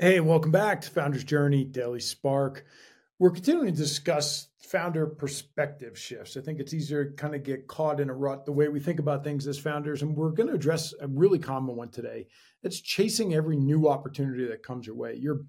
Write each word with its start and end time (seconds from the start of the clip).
Hey, 0.00 0.18
welcome 0.18 0.50
back 0.50 0.80
to 0.80 0.90
Founder's 0.90 1.22
Journey 1.22 1.62
Daily 1.62 2.00
Spark. 2.00 2.66
We're 3.20 3.30
continuing 3.30 3.68
to 3.68 3.78
discuss 3.78 4.48
founder 4.58 5.06
perspective 5.06 5.96
shifts. 5.96 6.36
I 6.36 6.40
think 6.40 6.58
it's 6.58 6.74
easier 6.74 7.04
to 7.04 7.12
kind 7.12 7.32
of 7.32 7.44
get 7.44 7.68
caught 7.68 8.00
in 8.00 8.10
a 8.10 8.12
rut 8.12 8.44
the 8.44 8.50
way 8.50 8.66
we 8.66 8.80
think 8.80 8.98
about 8.98 9.22
things 9.22 9.46
as 9.46 9.56
founders. 9.56 10.02
And 10.02 10.16
we're 10.16 10.32
going 10.32 10.48
to 10.48 10.56
address 10.56 10.94
a 11.00 11.06
really 11.06 11.38
common 11.38 11.76
one 11.76 11.90
today. 11.90 12.26
It's 12.64 12.80
chasing 12.80 13.34
every 13.34 13.56
new 13.56 13.88
opportunity 13.88 14.44
that 14.46 14.64
comes 14.64 14.84
your 14.84 14.96
way. 14.96 15.14
You're 15.14 15.42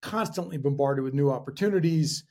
constantly 0.00 0.58
bombarded 0.58 1.02
with 1.02 1.12
new 1.12 1.28
opportunities 1.32 2.22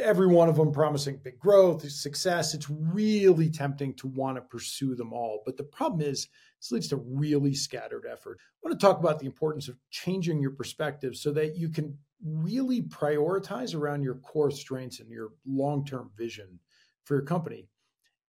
every 0.00 0.26
one 0.26 0.48
of 0.48 0.56
them 0.56 0.72
promising 0.72 1.20
big 1.22 1.38
growth, 1.38 1.88
success. 1.90 2.54
It's 2.54 2.70
really 2.70 3.50
tempting 3.50 3.94
to 3.94 4.06
want 4.08 4.36
to 4.36 4.42
pursue 4.42 4.94
them 4.94 5.12
all. 5.12 5.42
But 5.44 5.56
the 5.56 5.64
problem 5.64 6.02
is, 6.02 6.28
this 6.60 6.70
leads 6.70 6.88
to 6.88 6.96
really 6.96 7.54
scattered 7.54 8.04
effort. 8.10 8.38
I 8.40 8.68
want 8.68 8.78
to 8.78 8.86
talk 8.86 8.98
about 8.98 9.18
the 9.18 9.26
importance 9.26 9.68
of 9.68 9.78
changing 9.90 10.40
your 10.40 10.52
perspective 10.52 11.16
so 11.16 11.32
that 11.32 11.56
you 11.56 11.70
can 11.70 11.96
really 12.22 12.82
prioritize 12.82 13.74
around 13.74 14.02
your 14.02 14.16
core 14.16 14.50
strengths 14.50 15.00
and 15.00 15.10
your 15.10 15.30
long 15.46 15.84
term 15.84 16.10
vision 16.16 16.58
for 17.04 17.14
your 17.14 17.24
company. 17.24 17.68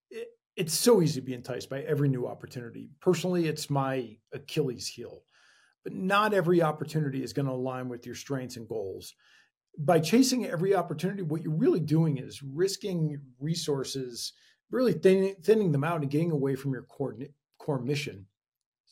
It, 0.10 0.30
it's 0.56 0.74
so 0.74 1.02
easy 1.02 1.20
to 1.20 1.26
be 1.26 1.34
enticed 1.34 1.70
by 1.70 1.82
every 1.82 2.08
new 2.08 2.26
opportunity. 2.26 2.90
Personally, 3.02 3.48
it's 3.48 3.70
my 3.70 4.16
Achilles 4.34 4.88
heel. 4.88 5.24
But 5.84 5.94
not 5.94 6.34
every 6.34 6.62
opportunity 6.62 7.24
is 7.24 7.34
going 7.34 7.48
to 7.48 7.54
align 7.54 7.90
with 7.90 8.06
your 8.06 8.16
strengths 8.16 8.56
and 8.56 8.68
goals 8.68 9.16
by 9.78 10.00
chasing 10.00 10.46
every 10.46 10.76
opportunity, 10.76 11.22
what 11.22 11.42
you're 11.42 11.54
really 11.54 11.80
doing 11.80 12.18
is 12.18 12.44
risking 12.44 13.20
resources, 13.40 14.34
really 14.70 14.94
thinning, 14.94 15.72
them 15.72 15.84
out 15.84 16.02
and 16.02 16.12
getting 16.12 16.32
away 16.32 16.56
from 16.56 16.74
your 16.74 16.84
core, 16.84 17.16
core 17.58 17.82
mission. 17.82 18.26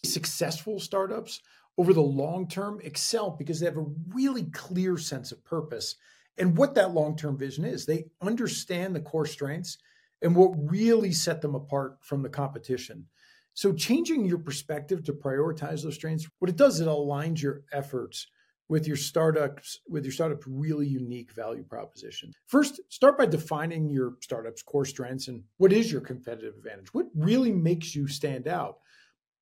Successful 0.04 0.80
startups 0.80 1.42
over 1.78 1.94
the 1.94 2.02
long 2.02 2.48
term 2.48 2.80
excel 2.84 3.32
because 3.32 3.60
they 3.60 3.66
have 3.66 3.78
a 3.78 3.86
really 4.14 4.44
clear 4.46 4.98
sense 4.98 5.32
of 5.32 5.44
purpose 5.44 5.96
and 6.38 6.58
what 6.58 6.76
that 6.76 6.94
long 6.94 7.16
term 7.16 7.38
vision 7.38 7.66
is. 7.66 7.86
They 7.86 8.06
understand 8.22 8.96
the 8.96 9.02
core 9.02 9.26
strengths 9.26 9.78
and 10.22 10.36
what 10.36 10.52
really 10.56 11.12
set 11.12 11.42
them 11.42 11.56
apart 11.56 11.98
from 12.02 12.22
the 12.22 12.30
competition. 12.30 13.06
So, 13.54 13.74
changing 13.74 14.26
your 14.26 14.38
perspective 14.38 15.04
to 15.04 15.14
prioritize 15.14 15.84
those 15.84 15.96
strengths, 15.96 16.28
what 16.40 16.50
it 16.50 16.56
does, 16.56 16.80
it 16.80 16.88
aligns 16.88 17.42
your 17.42 17.64
efforts 17.74 18.28
with 18.70 18.88
your 18.88 18.96
startups 18.96 19.80
with 19.90 20.06
your 20.06 20.14
startup's 20.14 20.46
really 20.48 20.88
unique 20.88 21.34
value 21.34 21.64
proposition. 21.64 22.32
First, 22.46 22.80
start 22.88 23.18
by 23.18 23.26
defining 23.26 23.90
your 23.90 24.14
startup's 24.22 24.62
core 24.62 24.86
strengths 24.86 25.28
and 25.28 25.44
what 25.58 25.74
is 25.74 25.92
your 25.92 26.02
competitive 26.02 26.54
advantage? 26.56 26.94
What 26.94 27.08
really 27.16 27.52
makes 27.52 27.96
you 27.96 28.08
stand 28.08 28.48
out? 28.48 28.78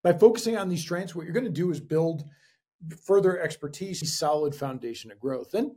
By 0.03 0.13
focusing 0.13 0.57
on 0.57 0.69
these 0.69 0.81
strengths, 0.81 1.13
what 1.13 1.25
you're 1.25 1.33
going 1.33 1.43
to 1.43 1.51
do 1.51 1.69
is 1.69 1.81
build 1.81 2.23
further 3.05 3.39
expertise, 3.39 4.17
solid 4.17 4.55
foundation 4.55 5.11
of 5.11 5.19
growth. 5.19 5.51
Then 5.51 5.75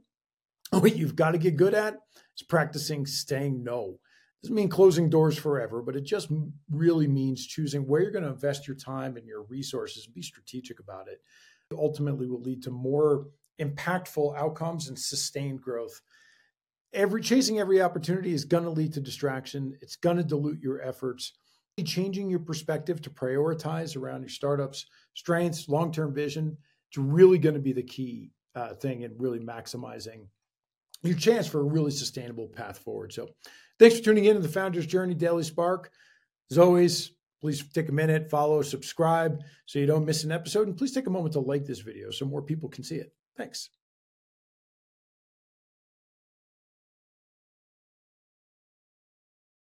what 0.71 0.97
you've 0.97 1.17
got 1.17 1.33
to 1.33 1.39
get 1.39 1.57
good 1.57 1.75
at 1.75 1.95
is 2.37 2.43
practicing 2.49 3.05
saying 3.07 3.65
no. 3.65 3.99
Doesn't 4.43 4.55
mean 4.55 4.69
closing 4.69 5.11
doors 5.11 5.37
forever, 5.37 5.83
but 5.83 5.97
it 5.97 6.05
just 6.05 6.29
really 6.71 7.09
means 7.09 7.47
choosing 7.47 7.87
where 7.87 8.01
you're 8.01 8.13
going 8.13 8.25
to 8.25 8.31
invest 8.31 8.67
your 8.69 8.77
time 8.77 9.17
and 9.17 9.27
your 9.27 9.43
resources 9.43 10.07
and 10.07 10.15
be 10.15 10.23
strategic 10.23 10.79
about 10.79 11.09
it. 11.09 11.21
Ultimately 11.73 12.27
will 12.27 12.41
lead 12.41 12.63
to 12.65 12.71
more 12.71 13.29
impactful 13.61 14.37
outcomes 14.37 14.89
and 14.89 14.99
sustained 14.99 15.61
growth. 15.61 16.01
Every 16.93 17.23
chasing 17.23 17.61
every 17.61 17.81
opportunity 17.81 18.33
is 18.33 18.45
going 18.45 18.65
to 18.65 18.71
lead 18.71 18.95
to 18.95 19.01
distraction. 19.01 19.77
It's 19.81 19.97
going 19.97 20.17
to 20.17 20.25
dilute 20.25 20.61
your 20.61 20.83
efforts. 20.83 21.33
Changing 21.85 22.29
your 22.29 22.41
perspective 22.41 23.01
to 23.03 23.11
prioritize 23.11 23.97
around 23.97 24.21
your 24.21 24.29
startup's 24.29 24.85
strengths, 25.15 25.67
long-term 25.67 26.13
vision, 26.13 26.59
it's 26.91 26.99
really 26.99 27.39
going 27.39 27.55
to 27.55 27.61
be 27.61 27.73
the 27.73 27.83
key 27.83 28.33
uh, 28.55 28.75
thing 28.75 29.03
in 29.03 29.15
really 29.17 29.39
maximizing 29.39 30.27
your 31.03 31.17
chance 31.17 31.47
for 31.47 31.61
a 31.61 31.65
really 31.65 31.91
sustainable 31.91 32.49
path 32.49 32.79
forward. 32.79 33.13
So, 33.13 33.29
thanks 33.79 33.97
for 33.97 34.05
tuning 34.05 34.27
in 34.27 34.35
to 34.35 34.43
the 34.43 34.49
Founder's 34.49 34.87
Journey 34.87 35.15
Daily 35.15 35.45
Spark. 35.45 35.91
As 36.51 36.59
always, 36.59 37.13
please 37.41 37.65
take 37.73 37.89
a 37.89 37.93
minute, 37.93 38.31
follow, 38.31 38.63
subscribe 38.63 39.41
so 39.67 39.79
you 39.79 39.87
don't 39.87 40.05
miss 40.05 40.25
an 40.25 40.33
episode, 40.33 40.69
and 40.69 40.77
please 40.77 40.93
take 40.93 41.07
a 41.07 41.11
moment 41.11 41.33
to 41.33 41.41
like 41.41 41.65
this 41.65 41.81
video 41.81 42.11
so 42.11 42.27
more 42.27 42.43
people 42.43 42.69
can 42.69 42.85
see 42.85 42.97
it. 42.97 43.13
Thanks. 43.37 43.71